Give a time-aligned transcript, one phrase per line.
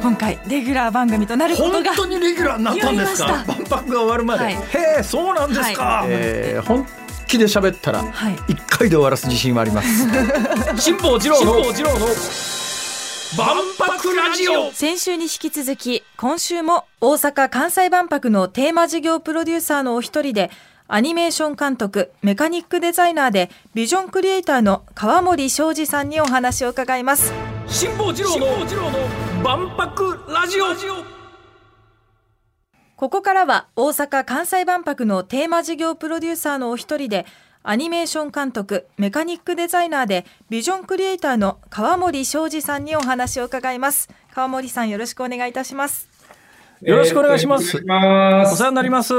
[0.00, 3.44] 今回レギュラー番組となることが本当にレギュラーになったんですか？
[3.46, 4.54] 万博が終わるまで、はい。
[4.54, 4.58] へ
[5.00, 6.08] えそうなんですか、はい。
[6.10, 6.86] えー本
[7.28, 8.36] 気で喋ったらはい。
[8.48, 10.08] 一回で終わらす自信はあります。
[10.80, 11.62] 辛坊治郎の
[13.36, 14.72] 万博ラジオ。
[14.72, 20.50] 先週に引き続き今週も大阪・関西万博のテーマ事業プロデューサーのお一人で
[20.88, 27.32] アニメーション監督メカニックデザイナーでビジョンクリエイターの川森昌司さんにお話を伺います。
[27.68, 28.46] 辛坊治郎の
[29.42, 30.64] 万博ラジオ。
[32.96, 37.24] ここからは大阪・関西万博のテーマ事業プロデューサーのお一人で
[37.62, 44.10] アニメーション監督メカニックデザイナーでビジョンクリエイターの川森昌司さんにお話を伺います。
[44.34, 46.08] 川森さんよろしくお願いいたします。
[46.82, 47.78] よろしくお願いします。
[47.78, 48.52] えーます。
[48.54, 49.14] お世話になります。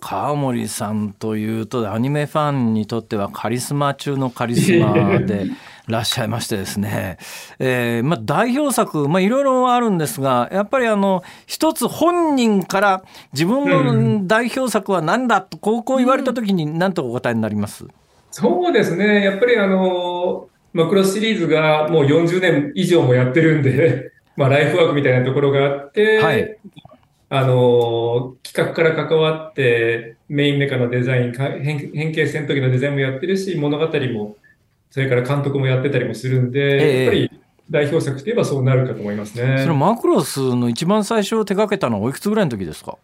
[0.00, 5.52] 川森さんというとアニメファンにとってはカリスマ中のカリスマでい
[5.90, 7.18] らっしゃいましてですね、
[7.58, 17.86] えーまあ、代表作、まあ、いろいろあるんですがやっぱりあの一つ本人から自分の代表作は何だとこうこう言われた時に何とお答えになります、
[18.30, 19.24] そうですね。
[19.24, 26.56] やっぱりあの、マクロスシリーズがもう40年以上もやってるんで、 まあライフワークみたいなところがあって、はい。
[27.32, 34.36] あの、企画から関わって、メインメカのデザイン、か変変形戦闘機のデザインもやってるし、物語も、
[34.90, 37.30] それから監督もやってたりもするんで、ええやっぱり
[37.70, 39.58] 代表作といえばそうなるかと思いますね。
[39.62, 42.98] そのマクロスの一番最初を手掛けたのはおいくつぐらいの時ですか？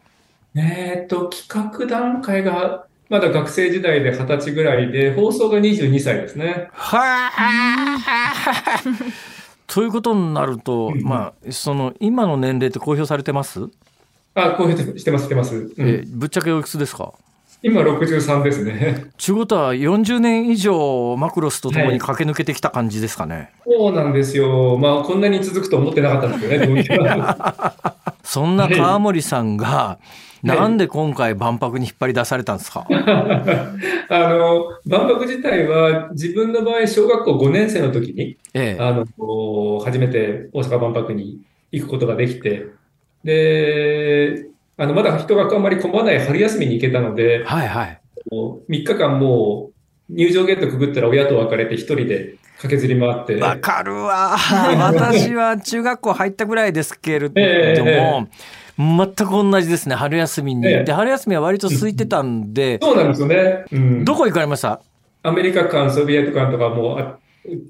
[0.57, 6.69] えっと、企画段階が、まだ学生時代で20歳ぐらいで、放送が22歳ですね。
[6.73, 8.83] はあ。
[9.69, 13.69] ということになると、まあ、その今の年齢って公表されてます、
[14.35, 15.55] あ、こういうふしてます、してます。
[15.57, 17.13] うんえぶっちゃけおいくつですか？
[17.67, 19.07] 今63ですね。
[19.19, 23.51] ちゅうことは40年以上マクロスと共に駆け抜けてきた感じですかね。
[23.67, 24.79] そうなんですよ。
[24.79, 27.17] まあ、こんなに続くと思ってなかったんですよね、
[28.23, 29.99] そんな川森さんが、
[30.45, 32.87] いなんで今回万博に引っ張り出されたんですか、
[34.11, 38.81] あの、万博自体は、自分の場合、小学校5年生の時に、ええ。
[38.81, 41.41] あの、初めて大阪万博に
[41.73, 42.67] 行くことができて、
[43.25, 44.47] で、
[44.79, 48.01] あの、まだ人があんまり混まない春休みに行けたので、はいはい。
[48.31, 49.71] もう3日間も
[50.11, 54.37] う入場ゲートくぐったら親と別れて一人で駆けずり回って、わかるわ。
[54.79, 58.27] 私は中学校入ったぐらいですけれども、え
[58.79, 60.67] 全く同じですね、春休みに。
[60.67, 63.65] ええで、春休みは割と空いてたんで、そうなんですよね。
[63.73, 64.81] うん、どこ行かれました？
[65.23, 67.19] アメリカ間、ソビエト間とかもあ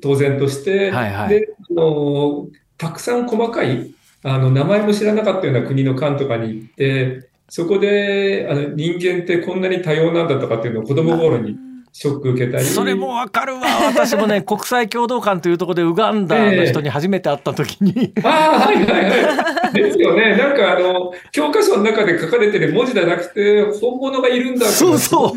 [0.02, 2.46] 当然として、はいはいであの
[2.78, 3.94] たくさん細かい
[4.28, 11.56] あの名前も知らなかったような国の館とかに行って、そこであの人間ってこんなに多様なんだとかっていうのを子供頃に
[11.98, 12.64] ショック受けたり。
[12.64, 13.62] それもわかるわ。
[13.88, 19.72] 私もね、国際共同館というところでウガンダの人に初めて会った時に、ああ、はいはいはい。
[19.72, 20.36] ですよね。
[20.36, 25.36] なんかあの、教科書の中で書かれてる文字じゃなくて、本物がいるんだってそうそう。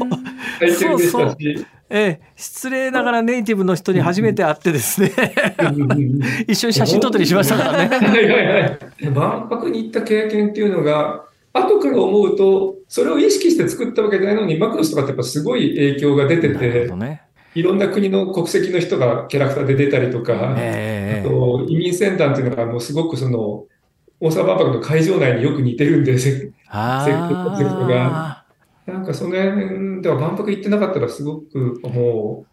[0.59, 1.66] 体験でしたし。
[1.92, 5.14] ええ、失礼ながらネイティブの人に初めて会ってですね、
[6.46, 8.78] 一緒に写真撮ったりしましたからね。
[9.12, 17.22] 万博に行った経験っていうのが、後から思うと、それを意識して作ったわけじゃないのに、マクロスとかってやっぱすごい影響が出ててね。
[17.56, 23.66] いろんな国の国籍の人がキャラクターで出たりとか、ええあと移民船団っていうのがもうすごくその、
[24.22, 28.44] 大阪万博の会場内によく似てるんで、せあ
[28.86, 32.49] なんかその辺では万博行ってなかったらすごくもう、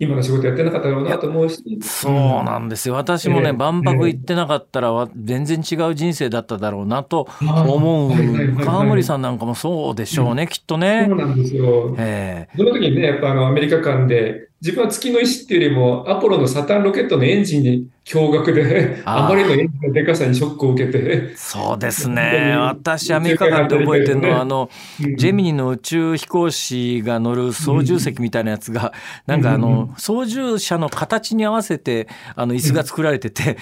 [0.00, 1.62] 今の仕事やってなかったろうなと思うし。
[1.78, 2.94] あ、そうなんですよ。
[2.94, 8.64] 私もね、ええ万博行ってなかったらわ全然違う人生だっただろうなと思う。
[8.64, 11.18] 川森さんなんかもそうでしょうね、きっとねそう。
[11.18, 11.94] なんですよ。
[11.98, 22.54] ええその時にね、やっぱあのアメリカ間で、自分は月の石っていうよりも、アポロのサタンロケットのエンジンに驚愕で、あまりのエンジンのでかさにショックを受けて、そうですね。
[22.58, 24.68] 私、アメリカ館で覚えてるのは、あの、
[25.16, 28.92] ジェミニの宇宙飛行士が乗る操縦席みたいなやつが、
[29.26, 33.56] なんかあの、操縦者の形に合わせて、あの、椅子が作られてて、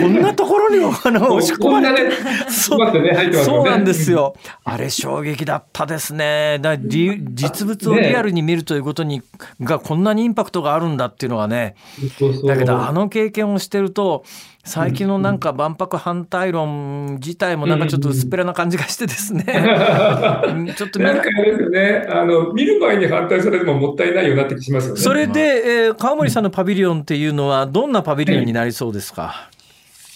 [0.00, 2.10] こんなところに、あの、 押し込まれて、
[2.50, 2.92] そう。
[3.00, 3.32] ね。
[3.32, 4.34] そうなんですよ。
[4.64, 6.58] あれ衝撃だったですね。
[6.60, 9.22] だリ実物をリアルに見るということに、
[9.60, 11.74] がこんなにインパクトがあるんだっていうのがね。
[12.18, 12.46] そうそう。
[12.46, 14.24] だけどあの経験をしてると
[14.64, 19.44] 最近のなんか万博反対論自体もなんかちょっと薄っぺらな感じがしてですね。
[20.48, 25.00] うんちょっと見なんかあれですよね、あの、見る前に反対されてももったいないようになってきますよね。
[25.00, 25.40] それで、
[25.86, 29.48] えー川森さんのパビリオンっていうのはどんなパビリオンになりそうですか？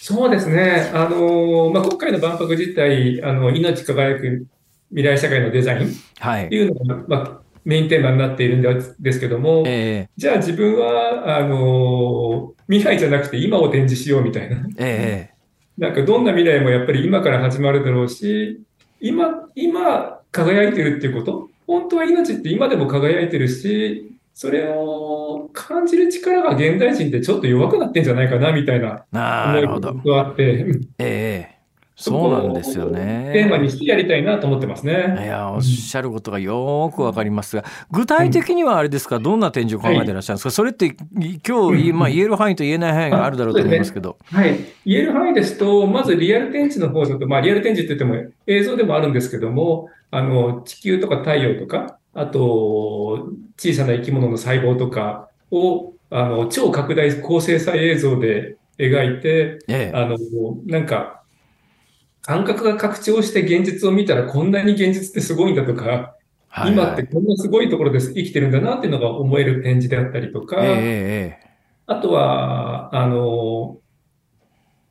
[0.00, 0.90] そうですね。
[0.94, 4.46] あの、まあ、今回の万博自体、あの、命輝く
[4.90, 5.90] 未来社会のデザインっ
[6.20, 6.56] はいて。
[6.56, 14.56] いうのが、まあ、メインテーマになっているんですけども、えじゃあ自分は、あの、未来じゃなくて今を展示しようみたいな。
[14.56, 15.30] ーえ
[15.78, 18.60] なんかどんな未来もやっぱり今から始まるだろうし、
[19.00, 30.08] 今、今輝いてるっていうこと、本当は命って今でも輝いてるし、それを感じる力が現代人ってちょっと弱くなってんじゃないかなみたいな思い。
[30.08, 31.57] があって、うんええ
[32.00, 33.30] そうなんですよね。
[33.32, 35.26] テーマにしてやりたいなと思ってますいね。
[35.26, 39.18] やおっしゃることがよーくわかりますが具体的にはあれですか？
[39.18, 40.92] どんな展示を考えていらっしゃるんですか、それってい
[41.46, 44.16] 今日、まあ、言える範囲と言えない範囲があるだろうと思いますけど。
[44.26, 44.56] はい。
[44.86, 53.28] 言える範囲ですと、まずリアル展示の方だと、まあリアル展示って言っても映像でもあるんですけども、あの、地球とか太陽とか、あと、
[53.58, 60.16] 小さな生き物の細胞とかを、あの、超拡大高精細映像で描いて、ええあの、
[60.66, 61.17] なんか、
[62.28, 66.14] 感覚が拡張して現実を見たらこんなに現実ってすごいんだとか、
[66.50, 71.48] はい今ってこんなすごいところで生きてるんだなっていうのが思える展示であったりとか、えええ
[71.86, 73.78] あとは、あの、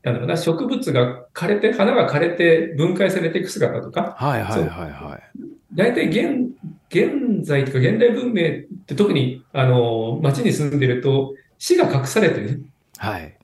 [0.01, 5.39] なんだろうな、植物が枯れて、花が枯れて分解されていく姿とか、はいはいはいはい。
[5.73, 6.49] 大体現、
[6.89, 12.65] 現在とか現代文明って特に、あの、街に住んでると死が隠されてる。
[12.97, 13.37] はい。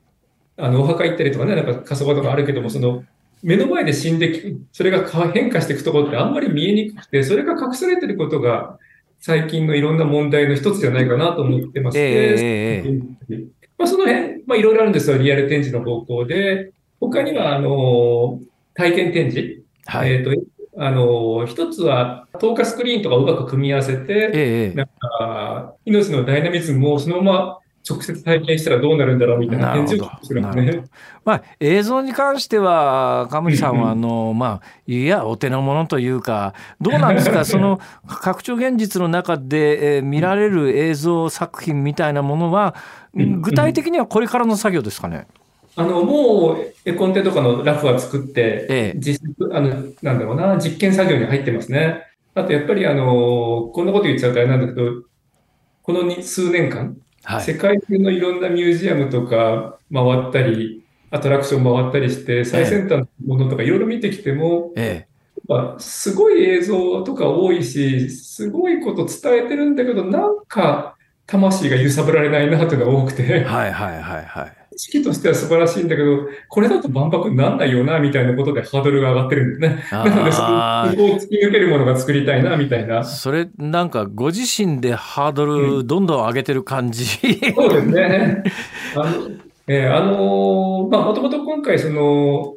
[0.56, 3.04] あの、お墓行ったりとかね、なんか火葬場とかあるけども、その、
[3.44, 8.78] 目の前で死んでき、それが変化していくところってあんまり見えにくくて、それが隠されてることが、
[9.20, 13.44] 最近のいろんな問題の一つじゃないかなと思ってましええて、ええ
[13.76, 16.72] まあ、その辺、まあ、いろいろあるんですよ、リアル展示の方向で。
[17.00, 18.40] 他には、あの、
[18.72, 19.62] 体験展示。
[19.84, 20.12] はい。
[20.12, 20.30] えっと、
[20.78, 27.58] あの、一つは、透過スクリーンとかをうまく組み合わせて、えええなんか、命のダイナミズムをそのまま
[27.88, 30.84] 直接体験したらどうなるんだろうみたいな展示をするんですね。
[31.24, 42.74] まあ、映像に関しては、カムリさんは、あの、まあ、いや、お手の物というか、どうなんですか、 その拡張現実の中で、えー見られる映像作品みたいなものは、
[43.14, 43.42] うん。
[43.42, 45.26] 具体的にはこれからの作業ですかね？
[45.76, 48.98] あの、もう、絵コンテとかのラフは作って、ええ。
[48.98, 49.20] 実
[49.52, 49.68] あの、
[50.02, 52.02] なんだろうな、実験作業に入ってますね。
[52.34, 55.02] あと、やっぱりあの、こんなこと言っちゃうとあれなんだけど、
[55.82, 57.42] このに数年間、はい。
[57.42, 65.06] 世界中のいろんなミュージアムとか回ったり、アトラクション回ったりして、最先端のものとかいろいろ見てきても、え
[65.48, 74.63] やっぱすごい映像とか多いし、すごいこと伝えてるんだけど、なんか魂が揺さぶられないなっていうのが多くえて、はいはいはいはい。
[74.74, 79.84] 意識としては素晴らしいんだけど、これだと万博になんないよな、みたいなことでハードルが上がってるんですね。
[79.90, 80.50] なので、そこを
[81.18, 83.04] 突き抜けるものが作りたいな、みたいなあ、。
[83.04, 87.04] それなんかご自身でハードルどんどん上げてる感じ？
[87.54, 88.42] そうですね。
[88.96, 89.30] あの、
[89.68, 92.56] えーあのーまあ、もともと今回、その、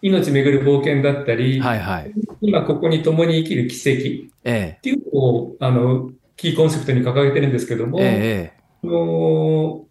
[0.00, 2.12] 命めぐる冒険だったり、はいはい。
[2.40, 9.86] 今ここに共に生きる奇跡えっていうのを、あの、キーコンセプトに掲げてるんですけども、ええの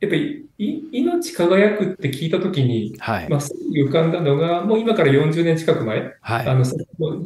[0.00, 3.28] やっぱり、い命輝くって聞いたときに、はい。
[3.28, 6.46] まあ、すぐに浮かんだのが、もう今から40年近く前、はい。
[6.46, 6.76] あの、そ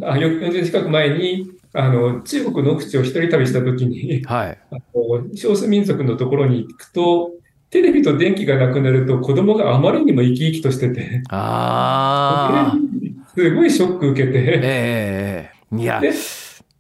[0.03, 4.59] あ40年近く前に、あの、中国の奥地を一人旅したときに、はい。
[4.71, 7.33] あの少数民族のところに行くと、
[7.71, 12.79] テレビと電気がなくなると子供があまりにも生き生きとしてて、ああ。
[13.35, 16.01] すごいショック受けええて、ええいや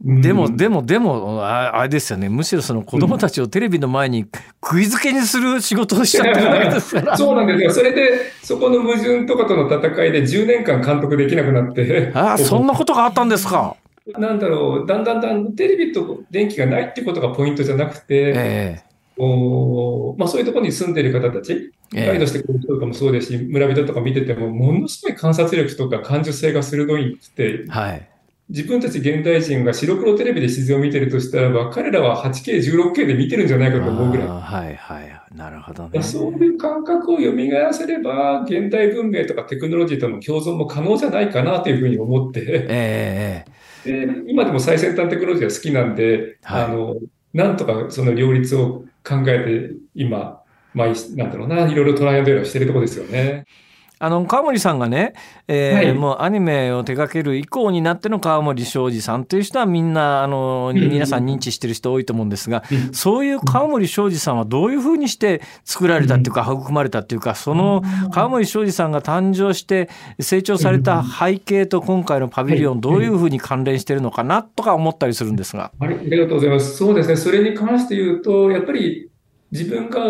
[0.02, 2.30] ででも、うんでも、でも、ああれですよね。
[2.30, 4.26] むしろその子供たちをテレビの前に
[4.60, 7.16] 釘付けにする仕事をしちゃってるわけですから。
[7.18, 7.70] そうなんですよ。
[7.70, 8.10] それで、
[8.42, 13.76] そこの矛盾とかとの戦いで10年間監督できなくなって、ああ、そんなことがあったんですか。
[14.18, 18.80] なんだろう、だんだんだんテレビと電気がないってことがポイントじゃなくて、え
[19.18, 28.08] おまあ、そういうところに住んでいる方たち、えガイドしてくれる人とかもそうですし、村人とか見てても、ものすごい観察力とか感受性が鋭いくてえ、はい。
[28.50, 34.26] 自分たち現代人が白黒テレビで自然を見てるとしたらば、彼らは 8K、16K で見てるんじゃないかと思うぐらい。
[34.26, 35.20] はいはい。
[35.36, 36.02] なるほどね。
[36.02, 46.96] そういう感覚を蘇らせれば、現代文明とかテクノロジーとの共存も可能じゃないかなというふうに思って、えええで今でも最先端テクノロジーが好きなんで、はいあの、
[47.32, 50.42] なんとかその両立を考えて、今、
[50.74, 53.44] まあ、いなんだろうな、いろいろトライアンドエラーしてるところですよね。
[54.02, 55.12] あの川森さんがね、
[55.46, 55.92] えーはい。
[55.92, 60.80] もうアニメを手掛ける以降になっての川森庄司さんという人はみんなあの、うん。
[60.90, 62.94] 皆さん認知してる人多いと思うんですが、うん。
[62.94, 75.72] そういう川森庄司さんはどういうふうにして作られたっていうか、育まれたっていうかその川森庄司さんが誕生して成長された背景と今回のパビリオンどういうふうに関連してるのかなとか思ったりするんですが。
[75.78, 76.74] ありがとうございます。
[76.74, 79.10] そうですね、それに関して言うと、やっぱり
[79.52, 80.00] 自分が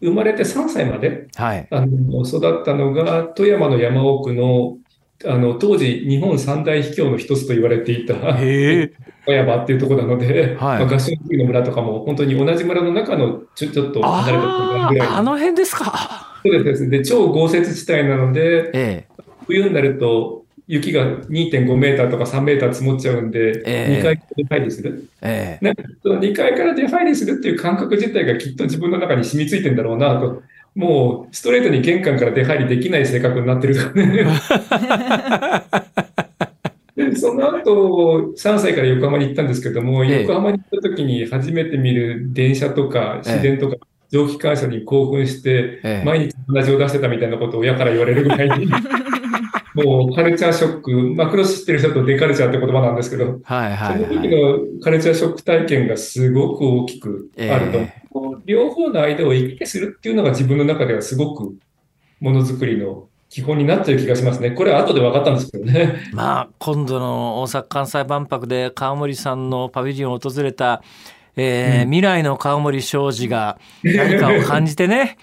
[0.00, 1.66] 生まれて3歳まではい。
[1.70, 4.76] あの育ったのが、富山の山奥の
[5.24, 8.14] あの、当時日本三大秘境の一つと言われていた。
[8.14, 16.38] 小山っていうところなので、はいまあ、合唱の村とかも本当に同じ村の中のちょちょっと離れたところあぐらいあ、あの辺ですか。
[16.44, 16.98] そうですね。
[16.98, 19.08] で、超豪雪地帯なので、え
[19.46, 25.08] 冬になると雪が2.5メーターとか3メーター積もっちゃうんで、ええ2階から出入りする。
[25.22, 25.64] え、ええ。
[25.64, 30.42] なんかその2階から出入りするっていう感覚自体がきっと自分の中に染みついてんだろうなと。
[30.74, 34.26] もうストレートに玄関から出入りできない性格になってるとかね。
[36.96, 43.76] でその後、3歳から横浜に行ったんですけども、ええ横浜に行った時に初めて見る電車とか自然とか
[44.10, 48.66] 蒸気感謝に興奮して、ええ毎日同じを出してたみたいなことを親から言われるぐらいに、
[49.76, 54.28] もうカルチャーショック、マクロス知ってる人だとデカルチャーって言葉なんですけど、はいはいその時はい。
[54.30, 61.54] のカルチャーショック体験がすごく大きくあると、えこう両方の間を行き来するっていうのが自分の中ではすごく
[62.20, 64.52] ものづくりの基本になってる気がしますね。
[64.52, 65.96] これは後で分かったんですけどね。
[66.12, 70.82] まあ、今度の大阪・関西万博で川森さんのパビリオンを訪れた、
[71.36, 75.18] えー未来の川森庄司が何かを感じてね、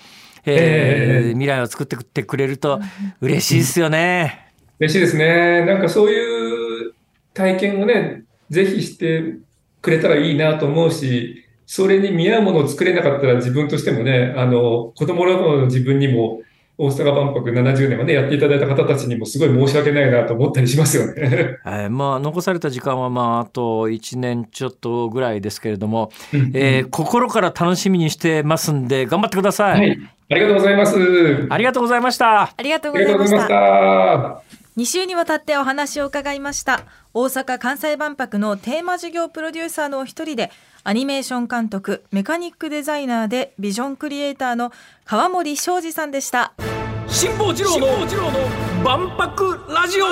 [0.45, 2.79] えー ええ未来を作ってってくれると
[3.21, 4.42] 嬉しいですよね。
[4.83, 5.65] 嬉しいですね。
[5.65, 6.93] なんかそういう
[7.33, 9.35] 体験をね、ぜひして
[9.81, 16.41] くれたらいいなと思うし、それに見合うものを作れなかったら自分としてもね、あの、子供の頃の自分にも、
[16.75, 21.59] 大阪万博70年をね、やっていただいた方たちにもすごい申し訳ないなと思ったりしますよね。
[21.63, 26.09] はいまあ、残された時間はまああと1年ちょっとぐらいですけれども、
[26.53, 29.79] えー心から楽しみにしてますんで頑張ってください。
[29.79, 29.99] はい。
[30.31, 30.97] ありがとうございます。
[31.49, 32.41] ありがとうございました。
[32.41, 34.62] ありがとうございました。
[34.75, 36.85] 2週にわたってお話を伺いました。
[37.13, 40.51] 大阪・関西万博のテーマ事業プロデューサーのお一人で
[40.83, 44.71] アニメーション監督メカニックデザイナーでビジョンクリエイターの
[45.05, 46.53] 川森昌司さんでした。
[47.07, 47.87] 辛坊治郎の
[48.83, 50.07] 万博ラジオ。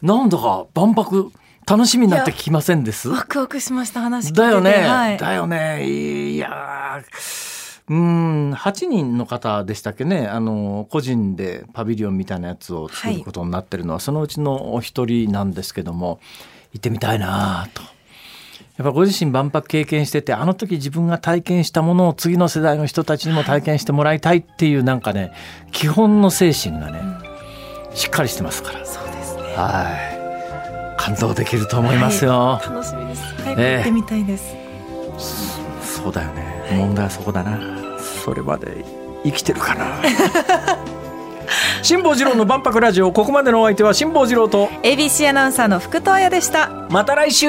[0.00, 1.32] なんだか万博
[1.66, 3.08] 楽しみになってきませんです？
[3.08, 4.40] ワクワクしました話聞いてて。
[4.40, 5.84] だよね、はい、だよね。
[5.90, 7.57] いやー
[7.88, 10.26] うん8人の方でしたっけね。
[10.26, 16.20] あの個人でパビリオンみたいなやつを作ることになってるのは、そのうちのお一人なんですけども
[16.72, 17.82] 行ってみたいなと。
[17.82, 25.32] やっぱご自身万博経験しててあの時自分が体験したものを次の世代の人たちにも体験してもらいたいっていうなんかね
[25.72, 27.00] 基本の精神がね、
[27.94, 28.86] しっかりしてますから。
[28.86, 29.42] そうですね。
[29.56, 30.18] はい。
[30.98, 33.22] 感動できると思いますよ、楽しみです。
[33.42, 34.54] 早く行ってみたいです、
[36.08, 36.66] そうだよね。
[36.72, 37.58] 問題はそこだな。
[37.98, 38.84] それまで
[39.24, 39.86] 生きてるかな。
[41.82, 44.68] 辛坊治郎の万博ラジオここまでのお相手は辛坊治郎と。
[44.82, 46.70] ABC アナウンサーの福藤彩でした。
[46.88, 47.48] また来週